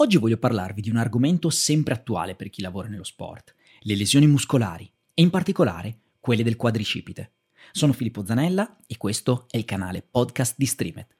[0.00, 4.26] Oggi voglio parlarvi di un argomento sempre attuale per chi lavora nello sport, le lesioni
[4.26, 7.32] muscolari e in particolare quelle del quadricipite.
[7.70, 11.16] Sono Filippo Zanella e questo è il canale podcast di Streamet.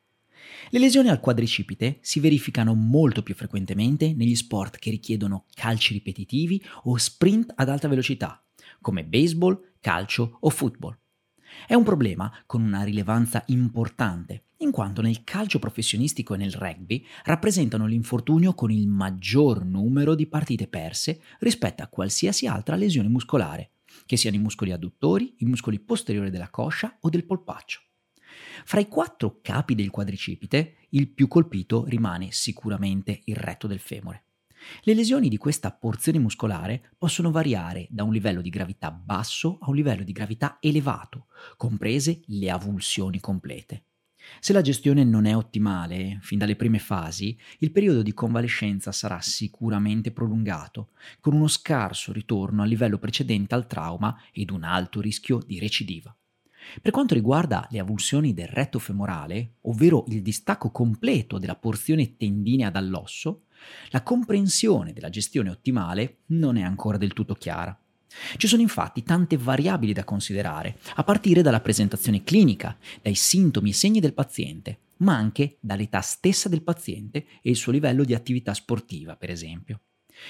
[0.70, 6.64] Le lesioni al quadricipite si verificano molto più frequentemente negli sport che richiedono calci ripetitivi
[6.84, 8.42] o sprint ad alta velocità,
[8.80, 10.96] come baseball, calcio o football.
[11.66, 17.04] È un problema con una rilevanza importante, in quanto nel calcio professionistico e nel rugby
[17.24, 23.72] rappresentano l'infortunio con il maggior numero di partite perse rispetto a qualsiasi altra lesione muscolare,
[24.06, 27.80] che siano i muscoli adduttori, i muscoli posteriori della coscia o del polpaccio.
[28.64, 34.24] Fra i quattro capi del quadricipite, il più colpito rimane sicuramente il retto del femore.
[34.82, 39.70] Le lesioni di questa porzione muscolare possono variare da un livello di gravità basso a
[39.70, 43.84] un livello di gravità elevato, comprese le avulsioni complete.
[44.38, 49.20] Se la gestione non è ottimale, fin dalle prime fasi, il periodo di convalescenza sarà
[49.20, 50.90] sicuramente prolungato,
[51.20, 56.14] con uno scarso ritorno al livello precedente al trauma ed un alto rischio di recidiva.
[56.80, 62.70] Per quanto riguarda le avulsioni del retto femorale, ovvero il distacco completo della porzione tendinea
[62.70, 63.44] dall'osso,
[63.90, 67.78] la comprensione della gestione ottimale non è ancora del tutto chiara.
[68.36, 73.74] Ci sono infatti tante variabili da considerare, a partire dalla presentazione clinica, dai sintomi e
[73.74, 78.52] segni del paziente, ma anche dall'età stessa del paziente e il suo livello di attività
[78.54, 79.80] sportiva, per esempio.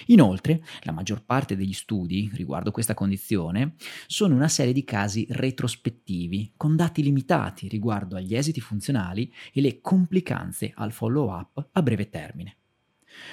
[0.07, 3.75] Inoltre, la maggior parte degli studi riguardo questa condizione
[4.07, 9.81] sono una serie di casi retrospettivi, con dati limitati riguardo agli esiti funzionali e le
[9.81, 12.60] complicanze al follow-up a breve termine.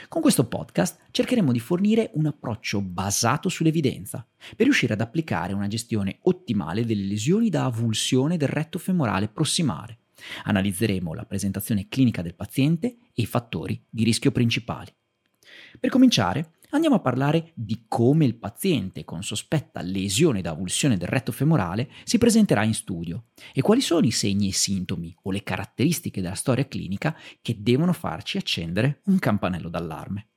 [0.08, 5.67] Con questo podcast cercheremo di fornire un approccio basato sull'evidenza per riuscire ad applicare una
[5.67, 10.00] gestione ottimale delle lesioni da avulsione del retto femorale prossimale.
[10.45, 14.92] Analizzeremo la presentazione clinica del paziente e i fattori di rischio principali.
[15.80, 21.08] Per cominciare, andiamo a parlare di come il paziente con sospetta lesione da avulsione del
[21.08, 25.44] retto femorale si presenterà in studio e quali sono i segni e sintomi o le
[25.44, 30.30] caratteristiche della storia clinica che devono farci accendere un campanello d'allarme.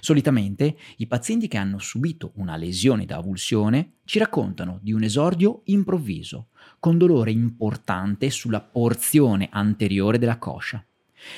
[0.00, 5.62] Solitamente i pazienti che hanno subito una lesione da avulsione ci raccontano di un esordio
[5.64, 6.48] improvviso,
[6.78, 10.84] con dolore importante sulla porzione anteriore della coscia.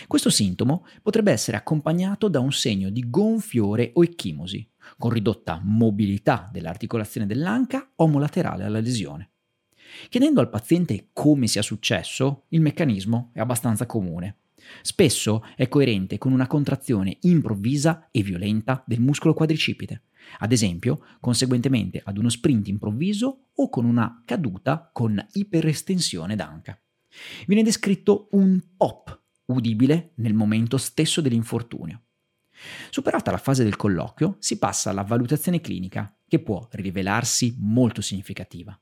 [0.06, 6.48] Questo sintomo potrebbe essere accompagnato da un segno di gonfiore o ecchimosi, con ridotta mobilità
[6.52, 9.30] dell'articolazione dell'anca omolaterale alla lesione.
[10.08, 14.38] Chiedendo al paziente come sia successo, il meccanismo è abbastanza comune.
[14.80, 20.04] Spesso è coerente con una contrazione improvvisa e violenta del muscolo quadricipite,
[20.38, 26.80] ad esempio conseguentemente ad uno sprint improvviso o con una caduta con iperestensione d'anca.
[27.46, 29.21] Viene descritto un pop
[29.52, 32.02] udibile nel momento stesso dell'infortunio.
[32.90, 38.78] Superata la fase del colloquio, si passa alla valutazione clinica, che può rivelarsi molto significativa.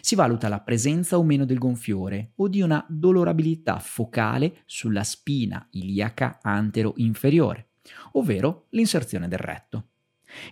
[0.00, 5.66] Si valuta la presenza o meno del gonfiore o di una dolorabilità focale sulla spina
[5.72, 7.70] iliaca antero-inferiore,
[8.12, 9.91] ovvero l'inserzione del retto.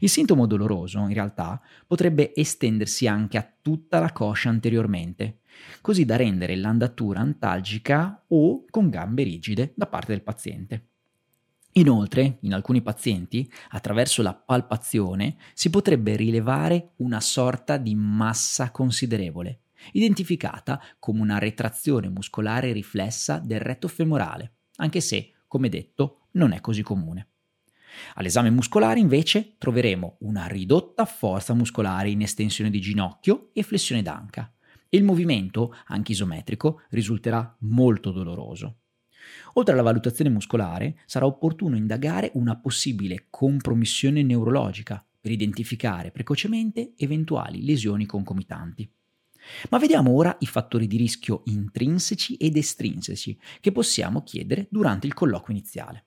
[0.01, 5.41] Il sintomo doloroso, in realtà, potrebbe estendersi anche a tutta la coscia anteriormente,
[5.81, 10.87] così da rendere l'andatura antalgica o con gambe rigide da parte del paziente.
[11.75, 19.61] Inoltre, in alcuni pazienti, attraverso la palpazione, si potrebbe rilevare una sorta di massa considerevole,
[19.93, 26.61] identificata come una retrazione muscolare riflessa del retto femorale, anche se, come detto, non è
[26.61, 27.29] così comune.
[28.15, 34.53] All'esame muscolare invece troveremo una ridotta forza muscolare in estensione di ginocchio e flessione d'anca
[34.93, 38.79] il movimento, anche isometrico, risulterà molto doloroso.
[39.55, 47.65] Oltre alla valutazione muscolare, sarà opportuno indagare una possibile compromissione neurologica per identificare precocemente eventuali
[47.65, 48.91] lesioni concomitanti.
[49.71, 55.15] Ma vediamo ora i fattori di rischio intrinseci ed estrinseci che possiamo chiedere durante il
[55.15, 56.07] colloquio iniziale.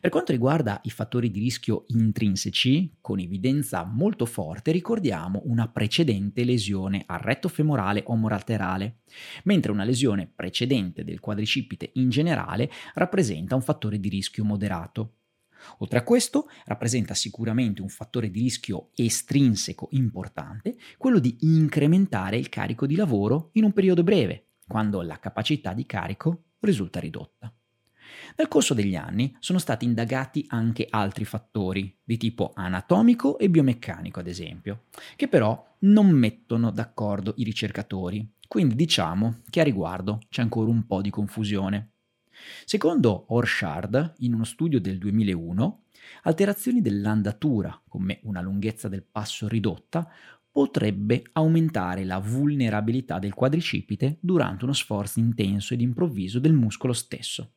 [0.00, 6.44] Per quanto riguarda i fattori di rischio intrinseci, con evidenza molto forte ricordiamo una precedente
[6.44, 9.00] lesione al retto femorale o omolaterale,
[9.44, 15.14] mentre una lesione precedente del quadricipite in generale rappresenta un fattore di rischio moderato.
[15.78, 22.48] Oltre a questo, rappresenta sicuramente un fattore di rischio estrinseco importante quello di incrementare il
[22.48, 27.52] carico di lavoro in un periodo breve, quando la capacità di carico risulta ridotta.
[28.36, 34.20] Nel corso degli anni sono stati indagati anche altri fattori, di tipo anatomico e biomeccanico
[34.20, 34.84] ad esempio,
[35.16, 40.86] che però non mettono d'accordo i ricercatori, quindi diciamo che a riguardo c'è ancora un
[40.86, 41.92] po' di confusione.
[42.64, 45.84] Secondo Orchard, in uno studio del 2001,
[46.22, 50.10] alterazioni dell'andatura, come una lunghezza del passo ridotta,
[50.50, 57.52] potrebbe aumentare la vulnerabilità del quadricipite durante uno sforzo intenso ed improvviso del muscolo stesso.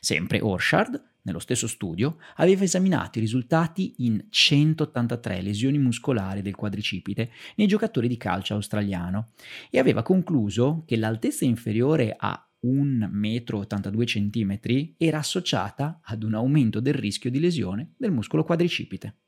[0.00, 7.30] Sempre Orchard, nello stesso studio, aveva esaminato i risultati in 183 lesioni muscolari del quadricipite
[7.56, 9.30] nei giocatori di calcio australiano
[9.70, 16.94] e aveva concluso che l'altezza inferiore a 1,82 m era associata ad un aumento del
[16.94, 19.23] rischio di lesione del muscolo quadricipite.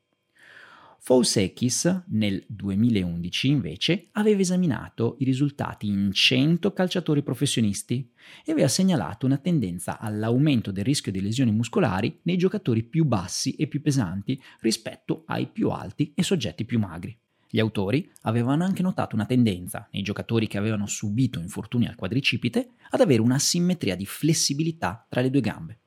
[1.00, 8.10] Fousekis nel 2011 invece aveva esaminato i risultati in 100 calciatori professionisti
[8.44, 13.52] e aveva segnalato una tendenza all'aumento del rischio di lesioni muscolari nei giocatori più bassi
[13.52, 17.16] e più pesanti rispetto ai più alti e soggetti più magri.
[17.48, 22.70] Gli autori avevano anche notato una tendenza nei giocatori che avevano subito infortuni al quadricipite
[22.90, 25.78] ad avere una simmetria di flessibilità tra le due gambe.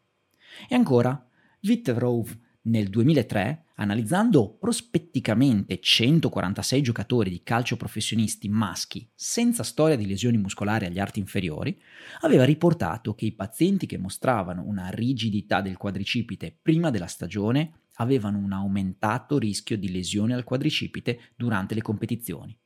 [0.68, 1.28] E ancora,
[1.60, 2.36] Vitterov
[2.70, 10.86] nel 2003, analizzando prospetticamente 146 giocatori di calcio professionisti maschi senza storia di lesioni muscolari
[10.86, 11.80] agli arti inferiori,
[12.22, 18.38] aveva riportato che i pazienti che mostravano una rigidità del quadricipite prima della stagione avevano
[18.38, 22.58] un aumentato rischio di lesione al quadricipite durante le competizioni.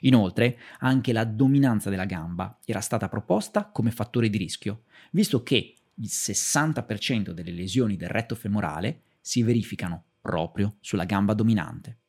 [0.00, 5.74] Inoltre, anche la dominanza della gamba era stata proposta come fattore di rischio, visto che
[5.94, 12.00] il 60% delle lesioni del retto femorale si verificano proprio sulla gamba dominante.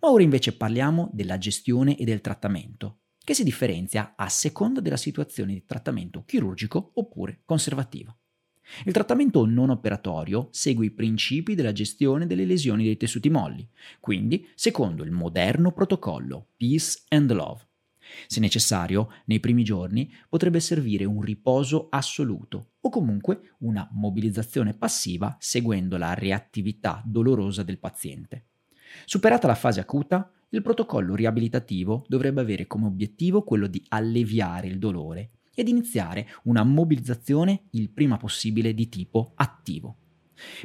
[0.00, 4.96] Ma ora invece parliamo della gestione e del trattamento, che si differenzia a seconda della
[4.96, 8.18] situazione di trattamento chirurgico oppure conservativo.
[8.84, 13.68] Il trattamento non operatorio segue i principi della gestione delle lesioni dei tessuti molli,
[14.00, 17.66] quindi secondo il moderno protocollo Peace and Love.
[18.26, 25.36] Se necessario, nei primi giorni potrebbe servire un riposo assoluto o comunque una mobilizzazione passiva
[25.38, 28.46] seguendo la reattività dolorosa del paziente.
[29.04, 34.78] Superata la fase acuta, il protocollo riabilitativo dovrebbe avere come obiettivo quello di alleviare il
[34.78, 39.96] dolore ed iniziare una mobilizzazione il prima possibile di tipo attivo.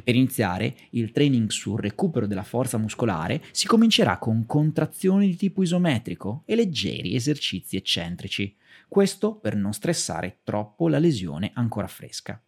[0.02, 5.62] Per iniziare, il training sul recupero della forza muscolare si comincerà con contrazioni di tipo
[5.62, 8.56] isometrico e leggeri esercizi eccentrici,
[8.88, 12.42] questo per non stressare troppo la lesione ancora fresca.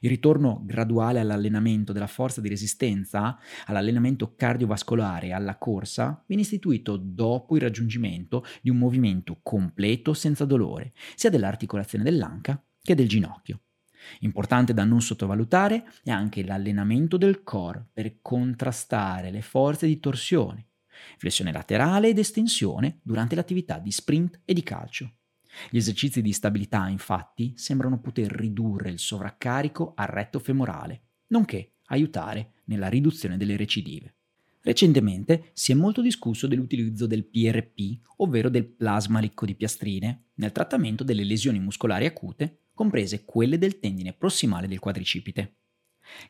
[0.00, 6.96] Il ritorno graduale all'allenamento della forza di resistenza, all'allenamento cardiovascolare e alla corsa viene istituito
[6.96, 13.60] dopo il raggiungimento di un movimento completo senza dolore, sia dell'articolazione dell'anca che del ginocchio.
[14.20, 20.66] Importante da non sottovalutare è anche l'allenamento del core per contrastare le forze di torsione,
[21.18, 25.12] flessione laterale ed estensione durante l'attività di sprint e di calcio.
[25.70, 32.54] Gli esercizi di stabilità, infatti, sembrano poter ridurre il sovraccarico al retto femorale, nonché aiutare
[32.64, 34.14] nella riduzione delle recidive.
[34.62, 40.52] Recentemente si è molto discusso dell'utilizzo del PRP, ovvero del plasma ricco di piastrine, nel
[40.52, 45.56] trattamento delle lesioni muscolari acute comprese quelle del tendine prossimale del quadricipite.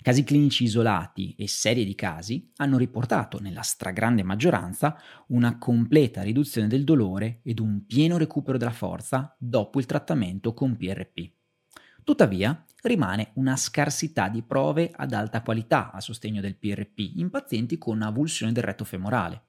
[0.00, 4.96] Casi clinici isolati e serie di casi hanno riportato, nella stragrande maggioranza,
[5.29, 10.76] una completa riduzione del dolore ed un pieno recupero della forza dopo il trattamento con
[10.76, 11.32] PRP.
[12.05, 17.78] Tuttavia, rimane una scarsità di prove ad alta qualità a sostegno del PRP in pazienti
[17.78, 19.42] con avulsione del retto femorale.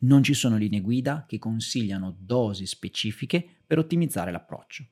[0.00, 4.86] Non ci sono linee guida che consigliano dosi specifiche per ottimizzare l'approccio.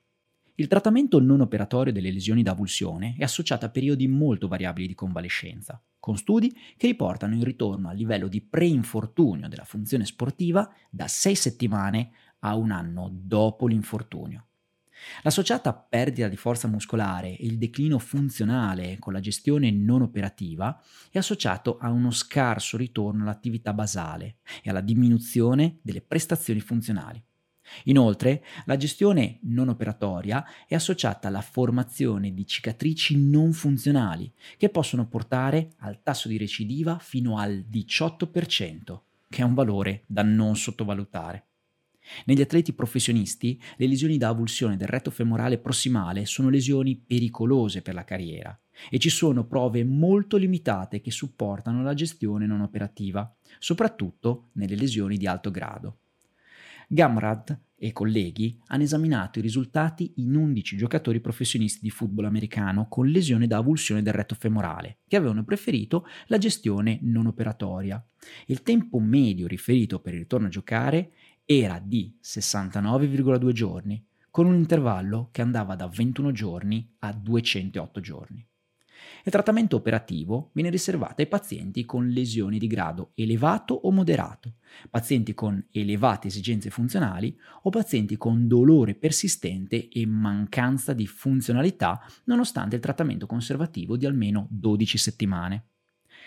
[0.58, 4.94] Il trattamento non operatorio delle lesioni da avulsione è associato a periodi molto variabili di
[4.94, 11.08] convalescenza, con studi che riportano il ritorno al livello di pre-infortunio della funzione sportiva da
[11.08, 14.46] 6 settimane a un anno dopo l'infortunio.
[15.24, 21.18] L'associata perdita di forza muscolare e il declino funzionale con la gestione non operativa è
[21.18, 27.22] associato a uno scarso ritorno all'attività basale e alla diminuzione delle prestazioni funzionali.
[27.84, 35.06] Inoltre, la gestione non operatoria è associata alla formazione di cicatrici non funzionali che possono
[35.06, 41.46] portare al tasso di recidiva fino al 18%, che è un valore da non sottovalutare.
[42.26, 47.94] Negli atleti professionisti, le lesioni da avulsione del retto femorale prossimale sono lesioni pericolose per
[47.94, 48.58] la carriera
[48.90, 55.16] e ci sono prove molto limitate che supportano la gestione non operativa, soprattutto nelle lesioni
[55.16, 55.98] di alto grado.
[56.88, 63.08] Gamrad e colleghi hanno esaminato i risultati in 11 giocatori professionisti di football americano con
[63.08, 68.02] lesione da avulsione del retto femorale, che avevano preferito la gestione non operatoria.
[68.46, 71.10] Il tempo medio riferito per il ritorno a giocare
[71.44, 78.46] era di 69,2 giorni, con un intervallo che andava da 21 giorni a 208 giorni.
[79.24, 84.54] Il trattamento operativo viene riservato ai pazienti con lesioni di grado elevato o moderato,
[84.90, 92.76] pazienti con elevate esigenze funzionali o pazienti con dolore persistente e mancanza di funzionalità nonostante
[92.76, 95.68] il trattamento conservativo di almeno 12 settimane.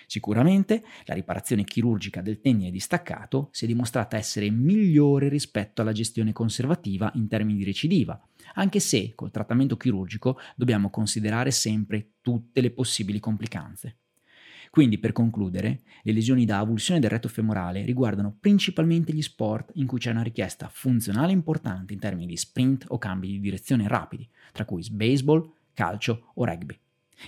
[0.09, 6.33] Sicuramente la riparazione chirurgica del tendine distaccato si è dimostrata essere migliore rispetto alla gestione
[6.33, 8.19] conservativa in termini di recidiva,
[8.55, 13.97] anche se col trattamento chirurgico dobbiamo considerare sempre tutte le possibili complicanze.
[14.71, 19.85] Quindi, per concludere, le lesioni da avulsione del retto femorale riguardano principalmente gli sport in
[19.85, 24.27] cui c'è una richiesta funzionale importante in termini di sprint o cambi di direzione rapidi,
[24.53, 26.75] tra cui baseball, calcio o rugby.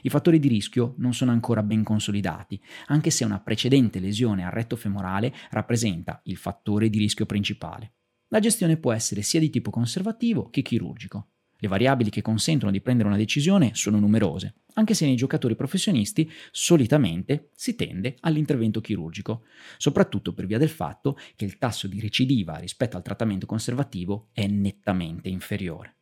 [0.03, 4.51] I fattori di rischio non sono ancora ben consolidati, anche se una precedente lesione al
[4.51, 7.93] retto femorale rappresenta il fattore di rischio principale.
[8.29, 11.27] La gestione può essere sia di tipo conservativo che chirurgico.
[11.57, 16.31] Le variabili che consentono di prendere una decisione sono numerose, anche se nei giocatori professionisti
[16.49, 19.43] solitamente si tende all'intervento chirurgico,
[19.77, 24.47] soprattutto per via del fatto che il tasso di recidiva rispetto al trattamento conservativo è
[24.47, 25.97] nettamente inferiore.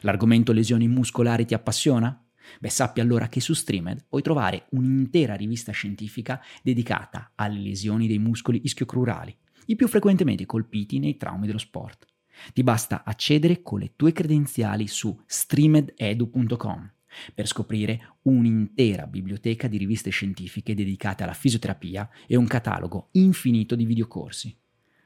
[0.00, 2.23] L'argomento lesioni muscolari ti appassiona?
[2.60, 8.18] Beh, sappi allora che su Streamed puoi trovare un'intera rivista scientifica dedicata alle lesioni dei
[8.18, 9.36] muscoli ischiocrurali,
[9.66, 12.06] i più frequentemente colpiti nei traumi dello sport.
[12.52, 16.92] Ti basta accedere con le tue credenziali su streamededu.com
[17.32, 23.84] per scoprire un'intera biblioteca di riviste scientifiche dedicate alla fisioterapia e un catalogo infinito di
[23.84, 24.56] videocorsi.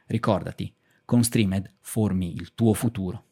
[0.06, 0.72] Ricordati,
[1.04, 3.27] con Streamed formi il tuo futuro.